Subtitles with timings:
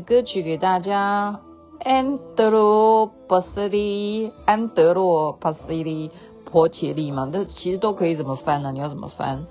[0.00, 1.40] 歌曲给大家，
[1.80, 6.10] 安德罗巴斯利，安德罗巴斯利，
[6.44, 9.46] 波切利嘛，那其实都可以怎么翻呢、你要怎么翻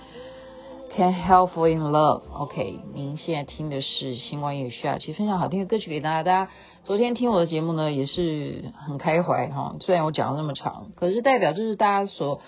[0.95, 6.23] ？Can helpful in love，OK，、您现在听的是星光夜语啊，其实分享好听的歌曲给大家。
[6.23, 6.51] 大家
[6.83, 9.75] 昨天听我的节目呢，也是很开怀哈。
[9.79, 12.41] 虽然我讲了那么长，可是代表就是大家所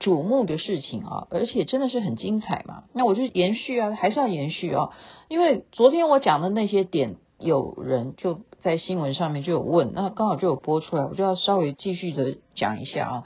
[0.00, 2.84] 瞩目的事情啊，而且真的是很精彩嘛。
[2.92, 4.90] 那我就延续啊，还是要延续啊。
[5.28, 13.24] 因为昨天我讲的那些点，有人就在新闻上面就有问，那刚好就有播出来，我就要稍微继续的讲一下啊。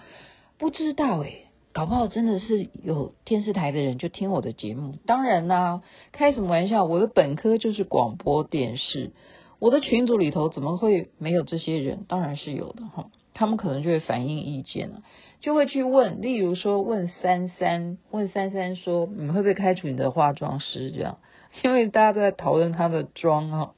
[0.58, 4.94] 不知道诶，搞不好真的是有电视台的人就听我的节目。
[5.06, 9.12] 当然啦、开什么玩笑，我的本科就是广播电视，
[9.58, 12.04] 我的群组里头怎么会没有这些人？
[12.08, 13.06] 当然是有的哈。
[13.42, 15.02] 他们可能就会反映意见了。
[15.40, 20.92] 就会去问，例如说问三三，问三三说，你会不会开除你的化妆师？
[20.92, 21.18] 这样，
[21.64, 23.74] 因为大家都在讨论他的妆哈，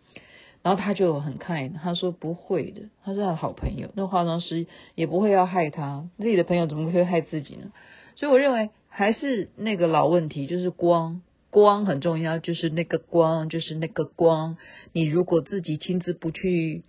[0.63, 7.73] 然后他就很看，他说不会的，他是他的好朋友，那化妆师也不会要害他，自己的朋友怎么会害自己呢？
[8.17, 14.59] 所以我认为还是那个老问题，就是光，光很重要，就是那个光，就是那个光，
[14.93, 16.85] 你如果自己亲自不去，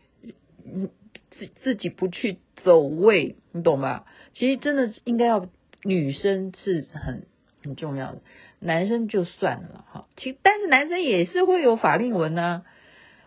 [1.37, 4.05] 自自己不去走位，你懂吧？
[4.33, 5.47] 其实真的应该要
[5.83, 7.27] 女生是很
[7.63, 8.21] 很重要的，
[8.59, 10.07] 男生就算了哈。
[10.17, 12.63] 其但是男生也是会有法令纹呢。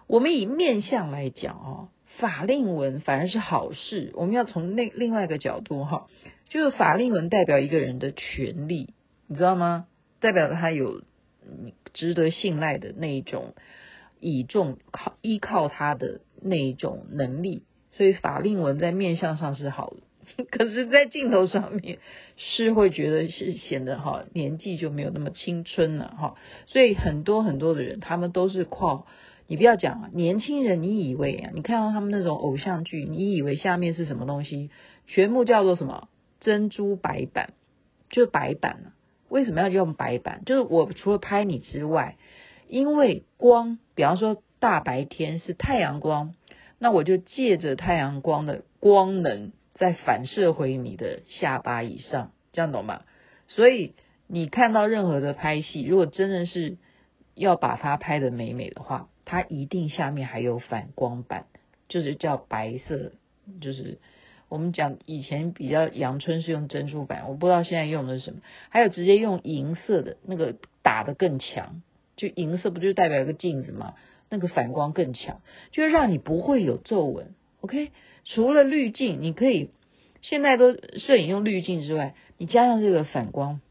[0.07, 4.11] 我们以面相来讲哦，法令纹反而是好事。
[4.15, 6.09] 我们要从另另外一个角度哈，
[6.49, 8.95] 就是法令纹代表一个人的权利，
[9.27, 9.87] 你知道吗？
[10.21, 11.03] 代表他有
[11.93, 13.55] 值得信赖的那一种
[14.19, 17.63] 倚重靠依靠他的那一种能力，
[17.99, 20.45] 所以法令纹在面相上是好的。
[20.51, 21.99] 可是，在镜头上面
[22.37, 26.35] 是会觉得是显得哈年纪就没有那么青春了哈，
[26.67, 29.07] 所以很多很多的人他们都是靠
[29.49, 34.71] 你不要讲啊，年轻人你以为啊，你看到他们那种偶像剧，你以为下面是什么东西？
[35.09, 37.55] 全部叫做什么珍珠白板，
[38.11, 38.87] 就是白板啊。
[39.29, 40.43] 为什么要用白板？
[40.47, 42.17] 就是我除了拍你之外，
[42.69, 46.35] 因为光，比方说大白天是太阳光，
[46.79, 49.53] 那我就借着太阳光的光能。
[49.81, 53.03] 再反射回你的下巴以上，这样懂吗？
[53.47, 53.95] 所以
[54.27, 56.79] 你看到任何的拍戏，如果真的是
[57.37, 61.47] 要把它拍得美美的话，它一定下面还有反光板，
[61.89, 63.13] 就是叫白色，
[63.61, 64.01] 就是
[64.49, 68.41] 我们讲以前比较阳春是用珍珠板，我不知道现在用的是什么，
[68.71, 71.83] 还有直接用银色的那个打得更强，
[72.17, 73.95] 就银色不就代表一个镜子吗？
[74.31, 75.41] 那个反光更强，
[75.73, 77.35] 就是让你不会有皱纹。
[77.61, 77.91] OK。
[78.31, 79.71] 除了滤镜，你可以
[80.21, 83.63] 现在都摄影用滤镜之外，你加上这个反光，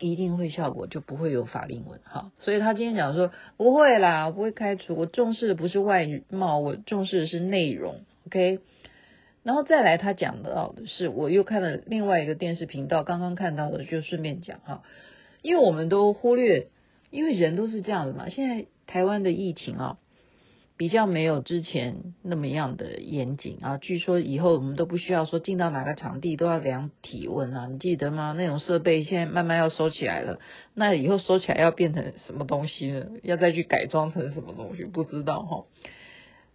[0.00, 2.32] 一定会效果就不会有法令纹哈。
[2.40, 8.00] 所以他今天讲说不会啦，我不会开除，我重视的不是外貌，我重视的是内容。
[8.26, 8.58] OK，
[9.44, 14.82] 然后再来他讲到的是，我又看了另外一个电视频道，刚刚看到的就顺便讲哈，
[15.42, 16.66] 因为我们都忽略，
[17.16, 18.28] 因为人都是这样的嘛。
[18.28, 19.98] 现在台湾的疫情啊。
[20.78, 28.34] 比较没有之前那么样的严谨啊，据说以后我们都不需要说进到哪个场地都要量体温啊，你记得吗？
[28.36, 30.38] 那种设备现在慢慢要收起来了，
[30.74, 33.06] 那以后收起来要变成什么东西呢？
[33.22, 34.84] 要再去改装成什么东西？
[34.84, 35.64] 不知道哈。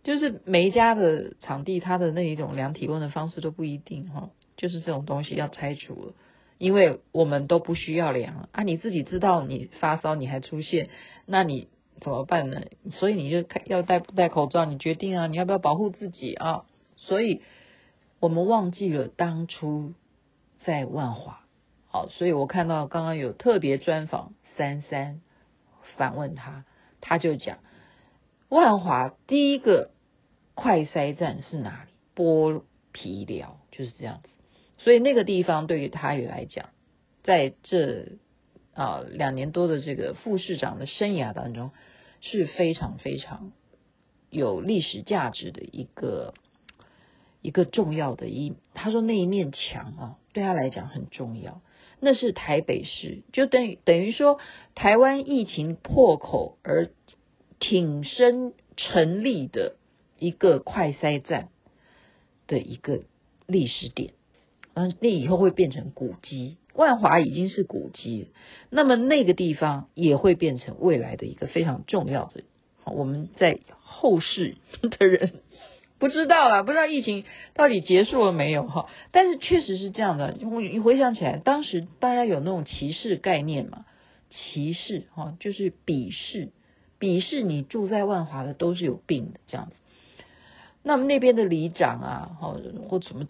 [0.03, 6.13] 就是每一家的场地，它的那一种量体温的方式都不一定哈，就是这种东西要拆除了，
[6.61, 10.89] 因为我们都不需要量啊，你自己知道你发烧你还出现，
[11.25, 11.67] 那你。
[11.99, 12.63] 怎么办呢？
[12.93, 16.65] 所以你就看要戴不戴口罩，你决定啊，你要不要保护自己啊？
[16.95, 17.43] 所以
[18.19, 19.93] 我们忘记了当初
[20.65, 21.41] 在万华，
[21.85, 25.21] 好，所以我看到刚刚有特别专访三三，
[25.95, 26.65] 反问他，
[27.01, 27.59] 他就讲
[28.49, 29.91] 万华第一个
[30.55, 31.91] 快筛站是哪里？
[32.15, 34.29] 剥皮寮就是这样子。
[34.83, 36.69] 所以那个地方对于他也来讲，
[37.23, 38.13] 在这
[38.73, 41.71] 啊两年多的这个副市长的生涯当中，
[42.19, 43.51] 是非常非常
[44.29, 46.33] 有历史价值的一个
[47.41, 48.55] 一个重要的一。
[48.73, 51.61] 他说那一面墙啊，对他来讲很重要。
[51.99, 54.39] 那是台北市，就等于等于说
[54.73, 56.89] 台湾疫情破口而
[57.59, 59.75] 挺身成立的
[60.17, 61.49] 一个快筛站
[62.47, 63.03] 的一个
[63.45, 64.13] 历史点。
[64.73, 68.27] 嗯，那以后会变成古迹，万华已经是古迹，
[68.69, 72.43] 那么那个地方也会变成未来的一个非常重要的。
[72.85, 75.33] 我们在后世的人。
[75.99, 78.87] 不知道啊，不知道疫情到底结束了没有哈？
[79.11, 80.31] 但是确实是这样的。
[80.31, 83.85] 你回想起来，当时大家有那种歧视概念嘛？
[84.31, 86.49] 歧视哈，就是鄙视，
[86.99, 89.75] 鄙视你住在万华的都是有病的这样子。
[90.83, 92.55] 那么那边的里长啊，哈
[92.89, 93.25] 或什么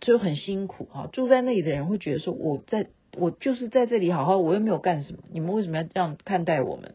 [0.00, 1.08] 就很辛苦哈。
[1.12, 2.86] 住在那里的人会觉得说，我在
[3.16, 6.94] 我就是在这里好好，我又没有干什么，你们为什么要这样看待我们？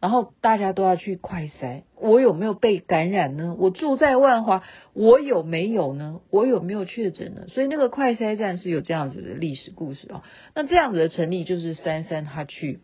[0.00, 3.56] 然后大家都要去快筛，我有没有被感染呢？
[3.58, 4.62] 我住在万华，
[4.92, 6.20] 我有没有呢？
[6.30, 7.46] 我有没有确诊呢？
[7.48, 10.22] 所以那个快筛站是有这样子的历史故事啊。
[10.54, 12.78] 那这样子的成立，就是三三他去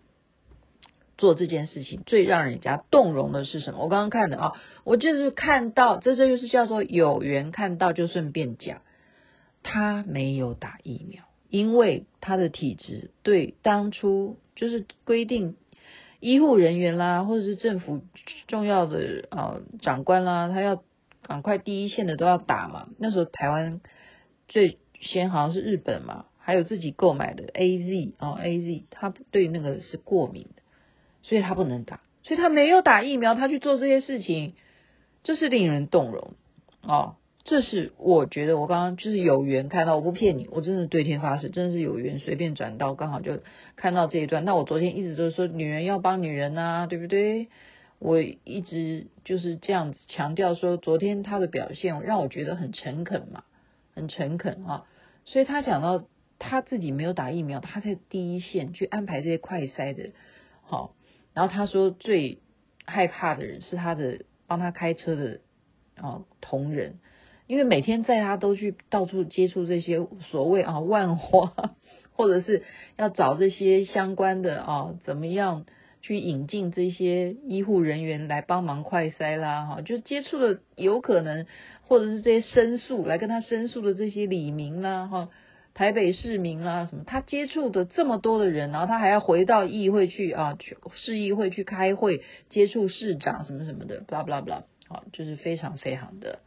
[1.16, 3.82] 做这件事情，最让人家动容的是什么？
[3.82, 4.52] 我刚刚看的啊，
[4.84, 8.82] 我就是看到，这这就是叫做有缘看到就顺便讲，
[9.62, 15.56] 他没有打疫苗，因为他的体质对当初就是规定。
[16.20, 18.00] 医护人员啦，或者是政府
[18.48, 20.82] 重要的啊长官啦，他要
[21.20, 22.88] 赶快第一线的都要打嘛。
[22.98, 23.82] 那时候台湾
[24.48, 30.62] 最先好像是日本嘛，还有自己购买的 AZ 啊 AZ，他对那个是过敏的，
[31.24, 34.52] 所以他不能打，所以他没有打疫苗，他去做这些事情，
[35.22, 36.34] 这是令人动容
[36.82, 37.16] 哦。
[37.44, 43.40] 这是我觉得我刚刚就是有缘看到，我不骗你，我真的对天发誓，真的是有缘，随便转到刚好就
[43.76, 44.44] 看到这一段。
[44.44, 47.48] 那我昨天一直都说女人要帮女人呐，对不对？
[47.98, 53.44] 我一直就是这样子强调说，昨天他的表现让我觉得很诚恳嘛，
[53.94, 54.86] 很诚恳啊。
[55.24, 56.04] 所以他讲到
[56.38, 60.10] 他自己没有打疫苗，他在第一线去安排这些快筛的，
[60.62, 60.94] 好。
[61.34, 62.38] 然后他说最
[62.86, 65.40] 害怕的人是他的帮他开车的
[65.96, 66.98] 啊同仁。
[67.46, 71.52] 因为每天在他都去到处接触这些所谓啊万花，
[72.16, 72.62] 或者是
[72.96, 75.66] 要找这些相关的啊，怎么样
[76.00, 81.44] 去引进这些医护人员来帮忙快筛啦哈，就接触的有可能，
[81.82, 85.28] 或者是这些申诉来跟他申诉的这些李明啦哈，
[85.74, 96.38] 台北市民啦什么，他接触的这么多的人，然后他还要回到议会去啊，去市议会去开会接触市长什么什么的，blah blah blah，好，就是非常非常的。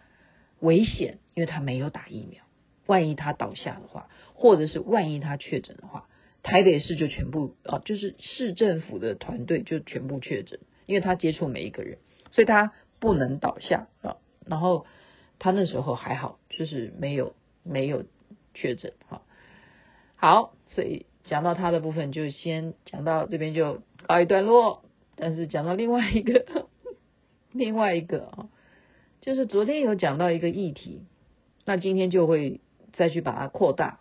[0.59, 2.43] 危险，因为他没有打疫苗。
[2.87, 6.07] 万一他倒下的话，或者是万一他确诊的话，
[6.41, 11.97] 台北市就全部啊，就是市政府的团队就全部确诊，因为他接触每一个人，
[12.31, 12.71] 所以他
[13.01, 14.15] 不能倒下啊。
[14.45, 14.85] 然后
[15.37, 18.05] 他那时候还好，就是没有没有
[18.59, 18.93] 确诊。
[19.07, 19.21] 哈，
[20.15, 24.81] 好，所以讲到他的部分就先讲到这边就告一段落。
[25.15, 26.67] 但是讲到另外一个，
[27.51, 28.49] 另外一个啊。
[29.21, 31.01] 就是昨天有讲到一个议题，
[31.65, 32.61] 那今天就会
[32.93, 33.99] 再去把它扩大。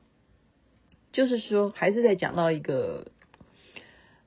[1.12, 3.06] 就是说，还是在讲到一个，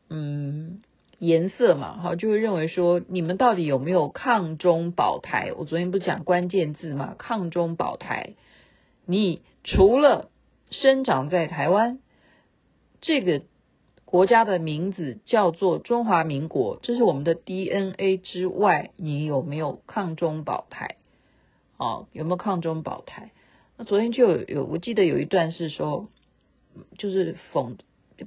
[0.10, 0.82] 嗯，
[1.20, 5.54] 颜色嘛，哈，就会认为说，你们到底有没有抗中保台？
[5.56, 8.34] 我昨天不是讲关键字嘛，抗中保台。
[9.10, 10.30] 你除了
[10.70, 11.98] 生长在台湾
[13.02, 13.42] 这个
[14.06, 20.98] 国家的名字叫做中华民国，这是我们的 DNA 之外，你有没有抗中保台？
[21.78, 23.32] 哦，有没有抗中保台？
[23.78, 26.08] 那昨天就有有，我记得有一段是说，
[27.00, 27.78] 就是讽，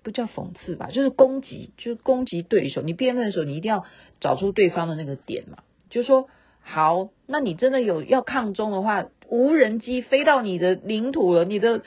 [0.02, 2.82] 不叫讽刺吧，就是攻击，就是攻击对手。
[2.82, 3.84] 你辩论的时候，你一定要
[4.18, 5.58] 找出对方的那个点嘛。
[5.90, 6.28] 就是说，
[6.60, 11.82] 好，那你真的有要抗中的话，无人机飞到你的领土了，你的。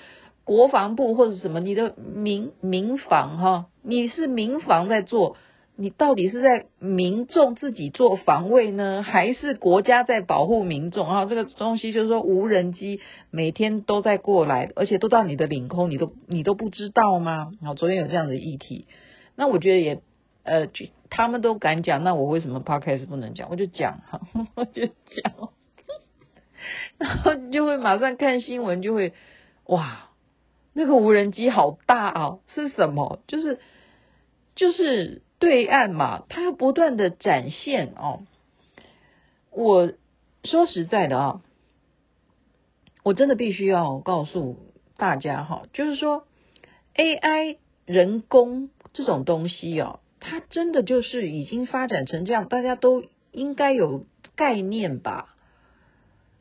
[0.47, 5.37] 国防部或者什么，你的民民防哈，你是民防在做，
[5.75, 11.25] 你到底是在民众自己做防卫呢，还是国家在保护民众啊？
[11.25, 12.99] 这个东西就是说，无人机
[13.31, 17.51] 每天都在过来，而且都到你的领空，你都你都不知道吗？
[17.63, 18.85] 啊，昨天有这样的议题，
[19.35, 19.99] 那我觉得也
[20.43, 20.67] 呃，
[21.09, 23.49] 他们都敢讲，那我为什么 Podcast 不能讲？
[23.49, 24.21] 我就讲哈，
[24.53, 25.33] 我就讲，
[26.97, 29.13] 然后你就会马上看新闻，就会
[29.65, 30.01] 哇。
[30.77, 32.39] 那个无人机好大啊！
[32.53, 33.21] 是什么？
[33.27, 33.59] 就是
[34.55, 38.23] 就是对岸嘛，它不断的展现哦。
[39.51, 39.93] 我
[40.43, 41.41] 说实在的啊，
[43.03, 44.57] 我真的必须要告诉
[44.97, 46.27] 大家哈，就是说
[46.93, 54.03] AI 人工这种东西啊，它真的就是已经发展成这样，大家都应该有
[54.35, 55.35] 概念吧？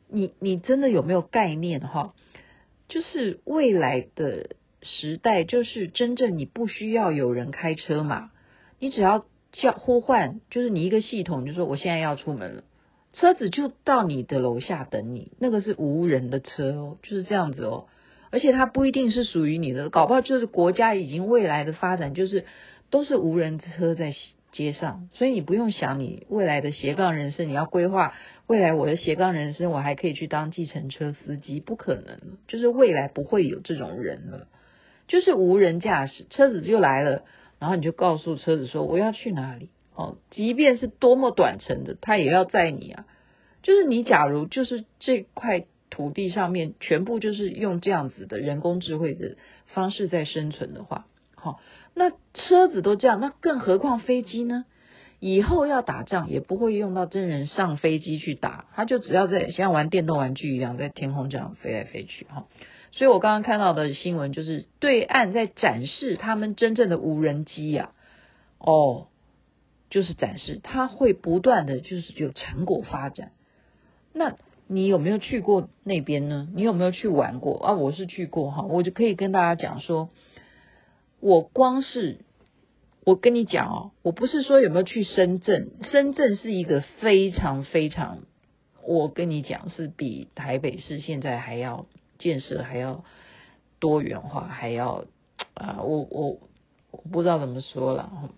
[0.07, 2.13] 你你真的有没有概念哈？
[2.87, 8.31] 就是未来的时代，就是真正你不需要有人开车嘛，
[8.79, 12.63] 你只要叫呼唤，就是你一个系统，就说我现在要出门了，
[13.13, 17.87] 车子就到你的楼下等你，那个是无人的车哦，就是这样子哦，
[18.29, 22.45] 而且它不一定是属于你的，搞不好就是国家已经未来的发展，就是
[22.91, 24.13] 都是无人车在
[24.55, 28.13] 街上，所以你不用想你未来的斜杠人生，你要规划。
[28.47, 31.59] 未来我的斜杠人生，我还可以去当计程车司机？
[31.59, 34.47] 不可能，就是未来不会有这种人了，
[35.09, 37.25] 就是无人驾驶，车子就来了，
[37.59, 43.05] 然后你就告诉车子说我要去哪里哦，即便是多么短程的，他也要载你啊。
[43.61, 51.59] 就是你假如就是这块土地上面全部就是用这样子的人工智慧的方式在生存的话，好，
[51.95, 54.65] 那车子都这样，那更何况飞机呢？
[55.21, 62.45] 以后要打仗也不会用到真人上飞机去打，他就只要在像玩电动玩具一样在天空这样飞来飞去哈。
[62.91, 67.91] 所以我刚刚看到的新闻就是对岸在展示他们真正的无人机呀，
[68.59, 69.07] 哦，
[69.89, 73.31] 就是展示它会不断的就是有成果发展。
[74.13, 74.35] 那
[74.67, 76.47] 你有没有去过那边呢？
[76.53, 77.73] 你有没有去玩过啊？
[77.73, 80.09] 我是去过哈，我就可以跟大家讲说，
[81.25, 82.19] 我光是。
[83.03, 88.19] 我跟你讲哦，我不是说有没有去深圳，深圳是一个非常非常，
[88.83, 91.87] 我跟你讲是比台北市现在还要
[92.19, 93.03] 建设还要
[93.79, 95.05] 多元化，还要
[95.53, 96.39] 啊，我我
[96.91, 98.31] 我不知道怎么说了。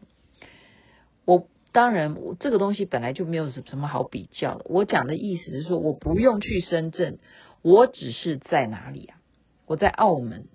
[1.25, 4.65] 我当然，这个东西本来就没有什什么好比较的。
[4.70, 7.20] 我讲的意思是说，我不用去深圳，
[7.62, 9.20] 我只是在哪里啊？
[9.65, 10.48] 我在澳门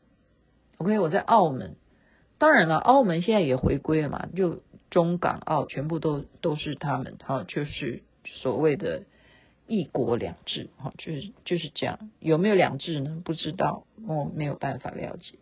[0.79, 1.77] ，OK，我在澳门。
[2.43, 9.05] 当然了，澳门现在也回归了嘛，就中港澳全部都都是他们，哈，就是所谓的
[9.69, 12.11] 一国两制，哈，就是就是这样。
[12.19, 13.23] 有没有两制呢？
[13.25, 15.39] 不知道，我没有办法了解。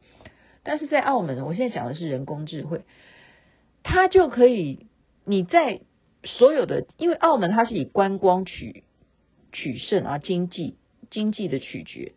[0.63, 2.83] 但是在澳门，我现在讲的是人工智慧，
[3.83, 4.85] 它就可以
[5.25, 5.81] 你在
[6.25, 8.85] 所有的，因为澳门它是以观光取
[9.53, 10.77] 取胜啊，经济
[11.11, 12.13] 经济的取决，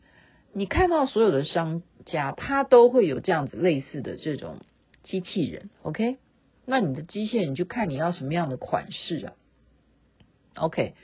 [0.52, 4.58] 你看到所有的商家，他都会有这样子类似的这种。
[5.04, 6.18] 机器人，OK？
[6.66, 9.34] 那你的机械，你就看你要什么样的款式啊
[10.56, 10.96] ，OK？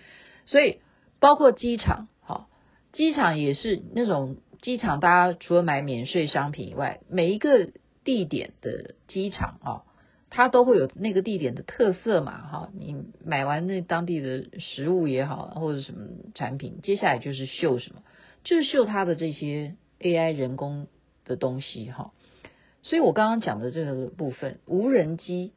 [0.45, 0.79] 所以
[1.19, 2.49] 包括机场，好，
[2.93, 7.71] 机场也是那种机场，大家除了买免税商品以外，每一个
[8.05, 9.83] 地点的机场啊，
[10.29, 18.01] 它都会有那个地点的特色嘛，哈，你买完那当地的食物也好，或者什么产品，接下来就是秀什么，
[18.45, 20.87] 就是秀它的这些 AI 人工
[21.25, 22.13] 的东西，哈。
[22.81, 25.53] 所以我刚刚讲的这个部分，无人机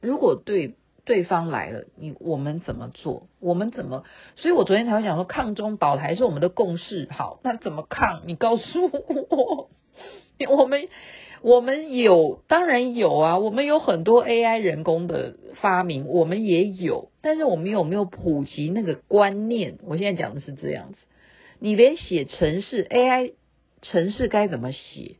[0.00, 0.74] 如果对
[1.04, 3.28] 对方来了，你我们怎么做？
[3.40, 4.04] 我们怎么？
[4.36, 7.08] 所以我昨天才会讲说，抗中保台是我们的共识。
[7.10, 8.22] 好，那怎么抗？
[8.26, 9.70] 你告诉我。
[10.50, 10.88] 我们
[11.40, 13.38] 我们有，当然有啊。
[13.38, 19.78] 我们有很多 AI 人工的发明，我们也有，但是我们有没有普及那个观念？
[19.86, 20.98] 我现在讲的是这样子。
[21.58, 23.32] 你连写城市 AI
[23.80, 25.16] 城市该怎么写？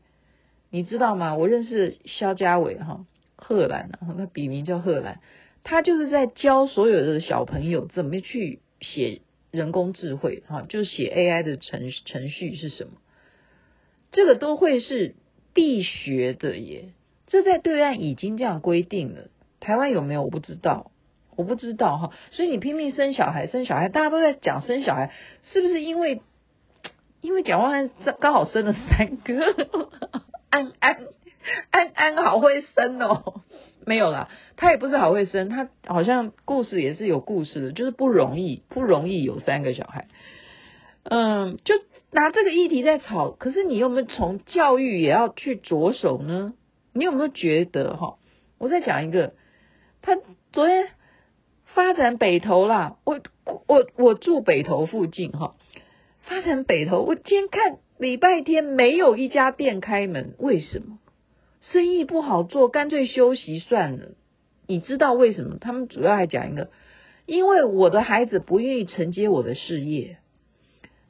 [0.71, 1.35] 你知道吗？
[1.35, 5.19] 我认识肖家伟哈，贺兰啊，那笔名叫贺兰，
[5.63, 9.21] 他就是在教所有的小朋友怎么去写
[9.51, 12.91] 人工智慧哈，就是写 AI 的程程序是什么，
[14.11, 15.15] 这个都会是
[15.53, 16.89] 必学的耶。
[17.25, 20.23] 这在对岸已经这样规定了，台湾有没有？
[20.23, 20.91] 我不知道，
[21.35, 22.11] 我不知道哈。
[22.31, 25.11] 所以你拼命生小孩，生小孩，大家都在讲生小孩，
[25.43, 26.21] 是不是因为
[27.21, 29.89] 因为蒋万安刚好生了三个？
[30.49, 30.97] 安安
[31.71, 33.41] 安安好会生哦，
[33.85, 40.07] 没有啦，他也不是好会生，他好像故事也是有故事的，就是不容易，不容易有三个小孩。
[41.03, 41.75] 嗯，就
[42.11, 46.53] 拿这个议题在吵，可是你有没有从教育也要去着手呢？
[46.93, 48.17] 你有没有觉得哈？
[48.57, 49.33] 我再讲一个，
[50.01, 50.17] 他
[50.51, 50.89] 昨天
[51.65, 53.19] 发展北投啦，我
[53.67, 55.55] 我我住北投附近哈，
[56.21, 57.77] 发展北投，我今天看。
[57.99, 60.99] 礼拜天没有一家店开门，为什么？
[61.59, 64.11] 生意不好做，干脆休息算了。
[64.67, 65.57] 你知道为什么？
[65.59, 66.69] 他们主要还讲一个，
[67.25, 70.19] 因为我的孩子不愿意承接我的事业，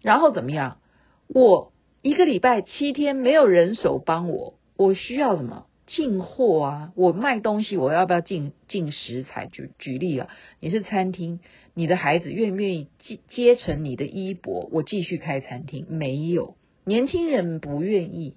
[0.01, 0.79] 然后怎么样？
[1.27, 5.67] 我一个礼拜七天没有人手帮我，我需要什么？
[5.85, 9.45] 进货啊，我卖东西，我要不要进进食材？
[9.45, 10.27] 举举例啊，
[10.59, 11.39] 你是餐厅，
[11.75, 14.67] 你的孩子愿不愿意接接承你的衣钵？
[14.71, 15.85] 我继续开餐厅？
[15.87, 16.55] 没有，
[16.89, 18.33] 年轻人不愿意。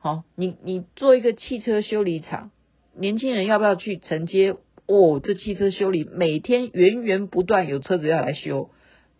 [0.00, 2.50] 好，你你做一个汽车修理厂，
[2.92, 4.56] 年轻人要不要去承接？
[4.88, 8.70] 哦，这汽车修理每天源源不断有车子要来修，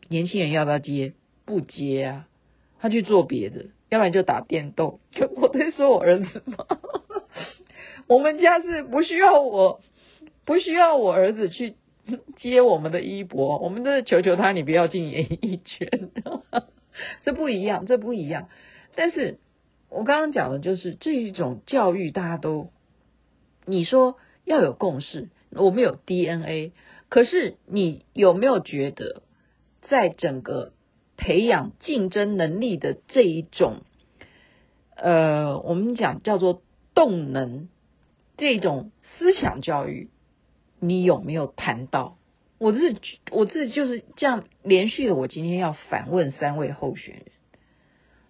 [0.08, 1.12] 年轻人要不要接？
[1.44, 2.28] 不接啊，
[2.80, 3.66] 他去做别的。
[3.90, 4.98] 要不然就打电动，
[5.36, 6.66] 我在说我儿子吗。
[8.08, 9.80] 我们家是不需要我，
[10.44, 11.74] 不需要我儿子去
[12.38, 13.58] 接我们的衣钵。
[13.58, 16.10] 我们都是求求他，你不要进演艺圈。
[17.24, 18.48] 这不一样，这不一样。
[18.94, 19.38] 但是
[19.88, 22.70] 我刚刚讲的就是这一种教育，大家都
[23.66, 26.72] 你说要有共识，我们有 DNA，
[27.08, 29.22] 可是你有没有觉得，
[29.88, 30.72] 在整个
[31.16, 33.82] 培养竞争能力的这一种，
[34.96, 36.62] 呃，我们讲叫做
[36.94, 37.68] 动能，
[38.36, 40.10] 这种思想教育，
[40.80, 42.16] 你有没有谈到？
[42.62, 43.00] 我自己
[43.32, 45.16] 我自己就是这样连续的。
[45.16, 47.24] 我今天要反问三位候选人，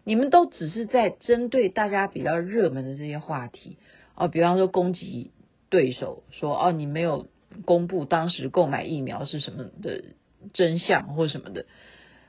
[0.04, 3.76] 你们都只是在针对大家比较热门的这些话题
[4.14, 5.32] 哦，比方说攻击
[5.68, 7.26] 对手，说哦，你没有
[7.66, 10.02] 公布当时购买疫苗是什么的
[10.54, 11.66] 真相或什么的。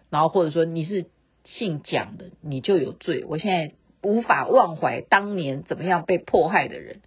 [0.09, 1.05] 然后或者说你是
[1.45, 3.23] 姓蒋的，你就有罪。
[3.23, 6.99] 我现在无法忘怀当年怎么样被迫害的人，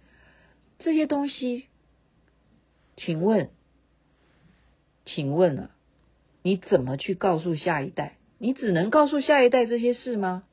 [0.79, 1.67] 这些东西，
[2.95, 3.51] 请问，
[5.07, 5.69] 请问啊，
[6.43, 8.17] 你怎么去告诉下一代？
[8.37, 10.43] 你只能告诉下一代这些事吗？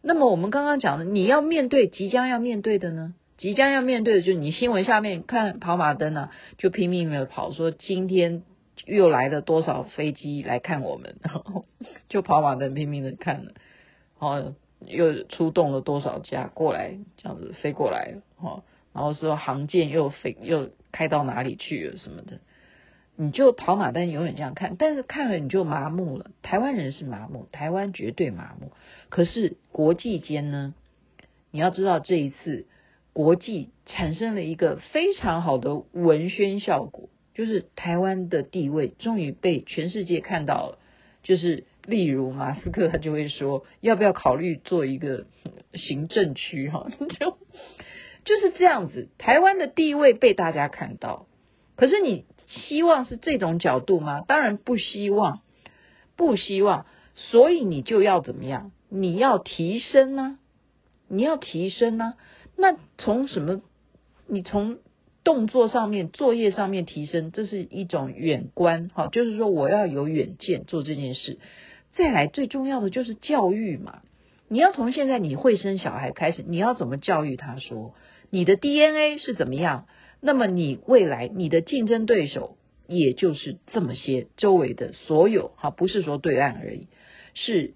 [0.00, 3.14] 那么我们刚刚讲的，你要面对即将要面对的呢？
[3.36, 8.44] 即将要面对的就是你新闻下面看跑马灯啊，就拼命的跑说今天。
[8.86, 11.66] 又来了多少飞机来看我们，然 后
[12.08, 13.52] 就跑马灯拼命的看了，
[14.18, 14.54] 哦，
[14.86, 22.40] 又出动了多少架过来，这样子飞过来了，哦，然后说航舰又飞又开到哪里去了什么的，
[23.22, 26.32] 你就跑马灯永远这样看，但是看了你就麻木了。
[26.42, 28.72] 台湾人是麻木，台湾绝对麻木。
[29.10, 30.74] 可是国际间呢，
[31.52, 32.66] 你要知道这一次
[33.12, 37.10] 国际产生了一个非常好的文宣效果。
[37.32, 40.78] 就是台湾的地位终于被全世界看到了，
[41.22, 45.26] 就是例如马斯克他就会说，要不要考虑做一个
[45.74, 46.88] 行政区哈，
[47.20, 47.38] 就
[48.24, 51.26] 就是这样子，台湾的地位被大家看到，
[51.76, 54.22] 可是你希望是这种角度吗？
[54.26, 55.40] 当然不希望，
[56.16, 58.70] 不希望，所以你就要怎么样？
[58.88, 60.38] 你要提升呢？
[61.08, 62.14] 你要提升呢？
[62.56, 63.60] 那从什么？
[64.26, 64.78] 你从？
[65.24, 71.38] 动作上面、作业上面提升，这是一种远观，哈，就是说我要有远见做这件事。
[71.92, 74.02] 再来，最重要的就是教育嘛，
[74.48, 77.94] 你要从现在你会生小孩开始，你要怎么教育他说，
[78.30, 79.86] 你的 DNA 是怎么样，
[80.22, 82.56] 那么你未来你的竞争对手
[82.86, 86.86] 也就是这么些周围的所有，哈，不是说对岸而已，
[87.34, 87.74] 是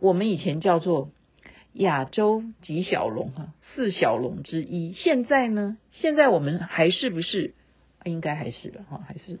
[0.00, 1.10] 我们以前叫做。
[1.76, 4.92] 亚洲几小龙哈，四小龙之一。
[4.92, 5.76] 现在呢？
[5.90, 7.52] 现在我们还是不是？
[8.04, 9.40] 应该还是的哈，还是，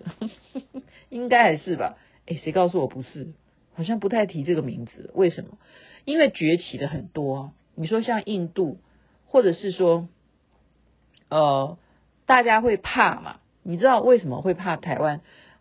[1.10, 1.96] 应该还是吧？
[2.26, 3.28] 诶，谁告诉我不是？
[3.74, 5.58] 好像不太提这个名字，为什么？
[6.04, 7.52] 因为崛起的很多。
[7.76, 8.78] 你说像印度，
[9.26, 10.08] 或者是说，
[11.28, 11.78] 呃，
[12.26, 13.36] 大家会怕嘛？
[13.62, 15.20] 你知道为什么会怕台湾？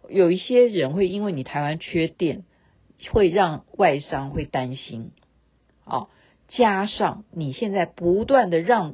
[0.10, 2.44] 有一些人会因为你台湾缺电，
[3.12, 5.12] 会让外商会担心。
[5.86, 6.10] 哦。
[6.50, 8.94] 加上你现在不断的让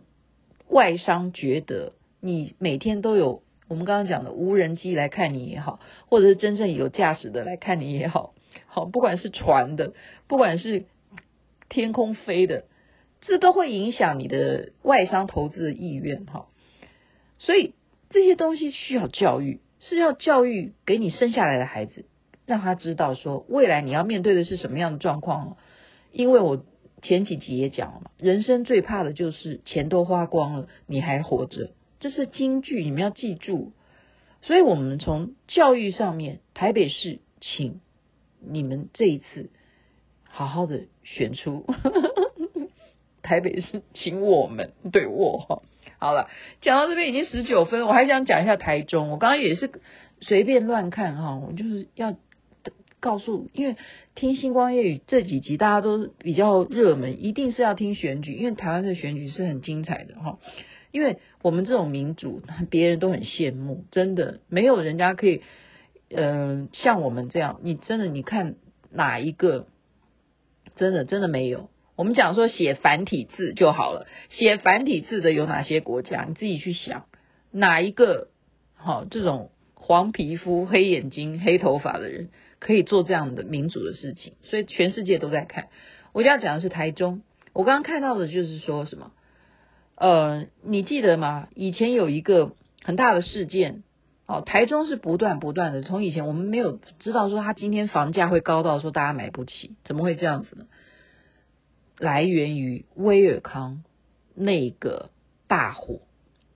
[0.69, 8.33] 外商觉得你每天都有我们刚刚讲的无人机来看你也好，或者是真正有驾驶的来看你也好，
[8.67, 9.93] 好，不管是船的，
[10.27, 10.85] 不管是
[11.67, 12.63] 天空飞的，
[13.19, 16.47] 这都会影响你的外商投资的意愿哈。
[17.39, 17.73] 所以
[18.09, 22.05] 这些东西需要教育，是要教育给你生下来的孩子，
[22.45, 25.57] 让他知道说未来你要面对的是什么样的状况，
[26.11, 26.63] 因为我。
[27.01, 31.71] 前几集也讲了嘛，人生最怕的就是钱都花光了，你还活着，
[32.01, 33.71] 这是金句，你们要记住。
[34.41, 37.79] 所以，我们从教育上面，台北市，请
[38.41, 39.49] 你们这一次
[40.25, 41.65] 好好的选出
[43.23, 45.61] 台北市，请我们对我哈。
[45.99, 46.29] 好了，
[46.61, 49.69] 讲到这边已经十九分，我还想讲一下台中，我刚刚也是
[50.21, 52.15] 随便乱看哈，我就是要。
[53.01, 53.77] 告诉，因为
[54.13, 60.37] 听星光夜语这几集大家都比较热门，一定是要听选举，因为台湾的选举是很精彩的哈。
[60.91, 65.41] 因为我们这种民主，别人都很羡慕，真的没有人家可以，
[66.09, 68.55] 嗯、像我们这样，你真的你看
[68.91, 69.67] 哪一个，
[70.75, 71.69] 真的真的没有。
[71.99, 76.23] 我们讲说写繁体字就好了，写繁体字的有哪些国家？
[76.29, 77.07] 你自己去想，
[77.51, 78.29] 哪一个
[78.73, 84.35] 好、哦、这种黄皮肤、黑眼睛、黑头发的人可以做这样的民主的事情？
[84.43, 85.67] 所以全世界都在看。
[86.13, 89.11] 我要讲的是台中，我刚刚看到的就是说什么？
[89.95, 91.49] 呃，你记得吗？
[91.53, 93.83] 以前有一个很大的事件，
[94.25, 100.63] 哦，台中是不断不断的，从以前我们没有知道说他今天房价会高到说大家买不起，怎么会这样子呢？
[101.99, 103.83] 来源于威尔康
[104.33, 105.11] 那个
[105.47, 106.01] 大火，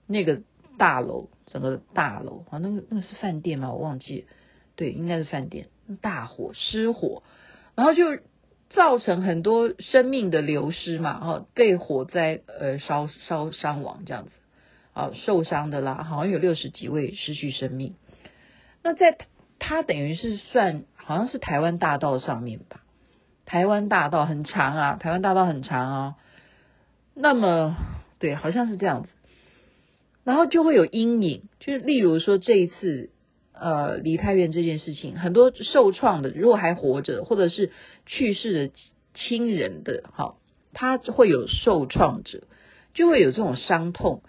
[0.08, 0.42] 那个
[0.78, 3.74] 大楼，整个大楼啊，那个那个是饭店吗？
[3.74, 4.26] 我忘记，
[4.76, 5.68] 对，应该是饭店，
[6.02, 7.24] 大火失火，
[7.76, 8.20] 然后就
[8.70, 14.32] 造成很多生命的流失嘛，哦，被火灾呃烧烧伤亡这样子，
[14.94, 17.96] 啊，受伤的啦，好像有六十几位失去生命。
[18.82, 19.18] 那在
[19.60, 22.83] 它等于是算好像是台湾大道上面吧。
[23.54, 26.16] 台湾大道很长啊，台湾大道很长啊。
[27.14, 27.76] 那么，
[28.18, 29.10] 对，好像是这样子。
[30.24, 33.12] 然后就会有阴影，就是例如说这一次，
[33.52, 37.70] 呃，梨泰院这件事情，很多受创的，如果还活着或者是
[38.08, 38.74] 去世的
[39.14, 40.40] 亲人的，好，
[40.74, 42.48] 他会有受创者，
[42.96, 44.24] 就会有这种伤痛。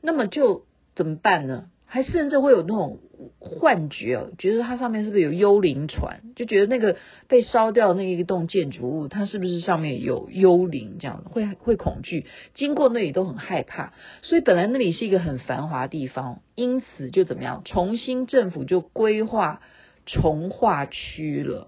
[0.00, 0.64] 那么就
[0.96, 1.66] 怎么办呢？
[1.92, 3.00] 还甚至会有那种
[3.40, 6.20] 幻觉哦，觉得它上面是不是有幽灵船？
[6.36, 10.98] 就觉得那个被烧掉的那一栋建筑物，它是不是上面有幽灵？
[11.00, 13.92] 这样会会恐惧，经过那里都很害怕。
[14.22, 17.62] 所以本来那里是一个很繁华地方，因此就怎么样？
[17.64, 19.60] 重新政府就规划
[20.06, 21.66] 重化区了。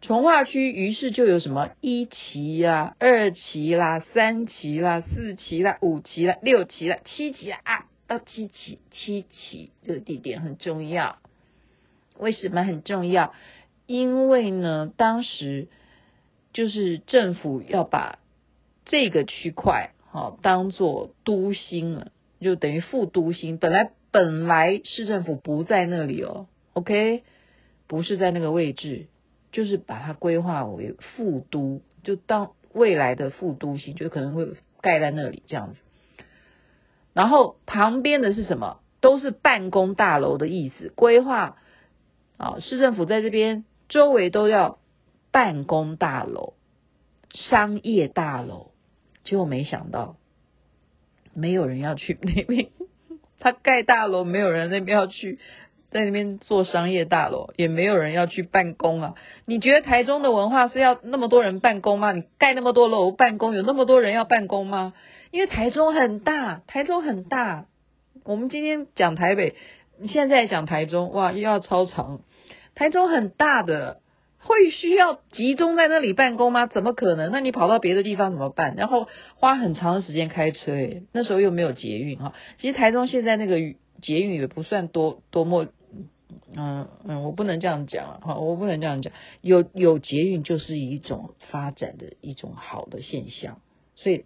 [0.00, 7.87] 重化区于是就有什么一期啦、二期啦、三期啦、四期啦、五期啦、六期啦、七期啦啊。
[8.08, 11.18] 到七期，七期这个地点很重要。
[12.18, 13.32] 为什么很重要？
[13.86, 15.68] 因为呢，当时
[16.52, 18.18] 就是政府要把
[18.84, 23.58] 这个区块好当做都心了，就等于副都心。
[23.58, 27.22] 本来本来市政府不在那里哦，OK，
[27.86, 29.06] 不是在那个位置，
[29.52, 35.80] 就是把它规划为副都，就当未来的副都心，就可能会盖在那里这样子。
[37.18, 38.78] 然后旁边的是什么？
[39.00, 40.92] 都是办公大楼的意思。
[40.94, 41.56] 规划
[42.36, 44.78] 啊，市政府在这边周围都要
[45.32, 46.54] 办公大楼、
[47.34, 48.70] 商业大楼。
[49.24, 50.14] 结果没想到，
[51.34, 52.68] 没有人要去那边。
[53.40, 55.40] 他盖大楼，没有人那边要去，
[55.90, 59.14] 在那边做商业大楼，也没有人要去办公啊。
[59.44, 62.12] 你觉得台中的文化是要那么多人办公吗？
[62.12, 64.94] 你盖那么多楼办公，有那么多人要办公吗？
[65.30, 67.66] 因为台中很大，台中很大。
[68.24, 69.54] 我们今天讲台北，
[70.06, 72.20] 现在讲台中，哇，又要超长。
[72.74, 74.00] 台中很大的，
[74.38, 76.66] 会需要集中在那里办公吗？
[76.66, 77.30] 怎么可能？
[77.32, 78.74] 那你跑到别的地方怎么办？
[78.76, 82.34] 然后花很长的时间开车，诶，那时候又没有捷运哈。
[82.58, 83.56] 其实台中现在那个
[84.02, 85.66] 捷运也不算多多么，
[86.54, 89.12] 嗯嗯，我不能这样讲哈，我不能这样讲。
[89.40, 93.60] 有有捷运就是一种发展的一种好的现象，
[93.96, 94.24] 所以。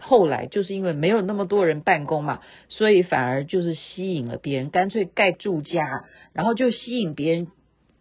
[0.00, 7.48] 后来就是因为没有那么多人办公嘛，所以反而就是吸引了别人，干脆盖住家，然后就吸引别人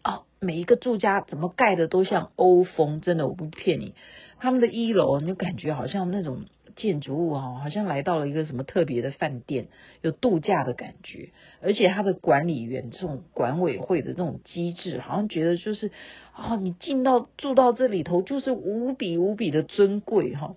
[0.04, 0.22] 啊。
[0.40, 3.96] 每一个住家怎么盖的都像欧风，真的我不骗你。
[4.40, 9.68] 他们的一楼你就感觉好像那种建筑物哈，好像来到了一个什么特别的饭店，
[10.04, 11.30] 有度假的感觉。
[11.60, 15.90] 而且他的管理员这种管委会的那种机制，好像觉得就是
[16.36, 20.56] 哦，你进到住到这里头就是无比无比的尊贵哈。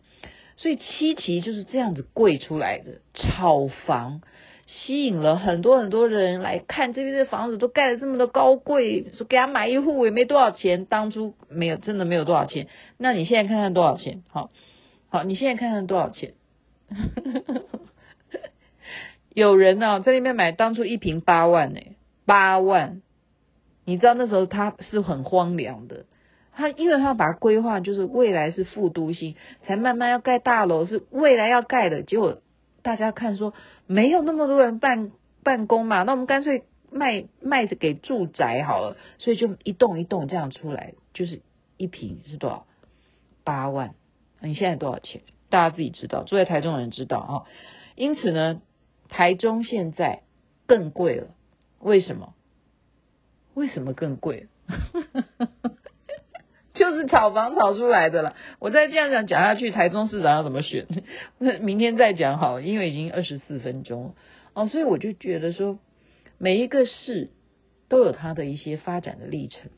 [0.60, 4.20] 所以七期就是这样子贵出来的炒房，
[4.66, 12.66] 吸引了很多很多人来看这边的房子都盖了这么的高贵，说给他买一户也没多少钱，当初没有真的没有多少钱。
[12.98, 14.22] 那你现在看看多少钱？
[14.28, 14.50] 好，
[15.08, 16.34] 好，你现在看看多少钱？
[19.32, 21.80] 有人呢、啊、在那边买，当初一平八万呢，
[22.26, 23.00] 八万，
[23.86, 26.04] 你知道那时候他是很荒凉的。
[26.60, 32.02] 他因为他要把它规划，就是未来是副都心，才慢慢要盖大楼，是未来要盖的。
[32.02, 32.42] 结果
[32.82, 33.54] 大家看说
[33.86, 35.10] 没有那么多人办
[35.42, 41.40] 办公嘛，那我们干脆卖卖给住宅好了，所以就一栋一栋这样出来，就是
[41.76, 42.66] 一平是多少？
[43.42, 43.94] 八万。
[44.40, 45.22] 你现在多少钱？
[45.48, 47.32] 大家自己知道，住在台中的人知道啊。
[47.96, 48.60] 因此呢，
[49.08, 50.22] 台中现在
[50.66, 51.28] 更贵了。
[51.80, 52.34] 为什么？
[53.54, 54.46] 为什么更贵？
[56.80, 58.34] 就是炒房炒出来的了。
[58.58, 60.86] 我再这样讲讲下去，台中市长要怎么选？
[61.36, 64.14] 那 明天再讲好了，因为已经二十四分钟
[64.54, 65.78] 哦，所以我就觉得说，
[66.38, 67.28] 每一个市
[67.90, 69.70] 都有它的一些发展的历程。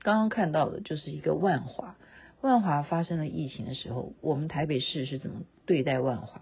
[0.00, 1.96] 刚刚看到的就是一个万华，
[2.40, 6.40] 万华发生了疫情的时候，我们台北市是怎么对待万华？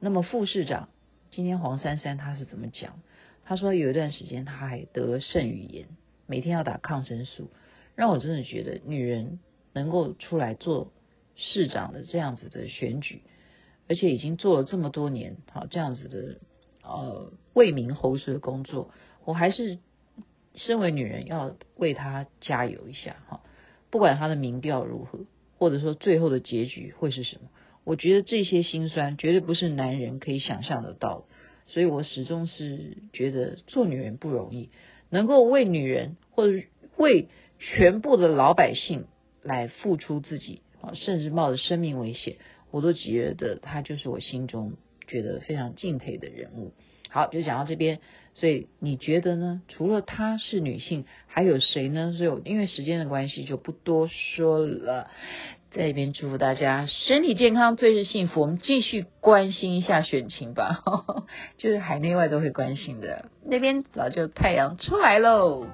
[0.00, 0.90] 那么副市长
[1.30, 3.00] 今天黄珊珊他是怎么讲？
[3.46, 5.86] 他说有一段时间他还得肾盂炎，
[6.26, 7.50] 每天要打抗生素，
[7.94, 9.38] 让我真的觉得女人
[9.72, 10.92] 能够出来做
[11.36, 13.22] 市长的这样子的选举，
[13.88, 16.38] 而且已经做了这么多年，好这样子的
[16.82, 18.90] 呃为民喉舌的工作，
[19.24, 19.78] 我还是
[20.54, 23.40] 身为女人要为她加油一下哈，
[23.90, 25.20] 不管她的民调如何，
[25.58, 27.48] 或者说最后的结局会是什么，
[27.84, 31.24] 我觉得这些辛酸绝对不是男人可以想象得到的。
[31.66, 34.68] 所以我始终是觉得做女人不容易，
[35.08, 36.62] 能够为女人或者
[36.98, 37.28] 为
[37.58, 39.06] 全部的老百姓
[39.42, 42.36] 来付出自己啊，甚至冒着生命危险，
[42.70, 44.74] 我都觉得她就是我心中
[45.06, 46.72] 觉得非常敬佩的人物。
[47.10, 48.00] 好，就讲到这边。
[48.36, 49.62] 所以你觉得呢？
[49.68, 52.12] 除了她是女性，还有谁呢？
[52.18, 55.08] 所以因为时间的关系，就不多说了。
[55.70, 58.40] 在这边祝福大家身体健康，最是幸福。
[58.40, 60.82] 我们继续关心一下选情吧，
[61.58, 63.26] 就是海内外都会关心的。
[63.44, 65.64] 那边早就太阳出来喽。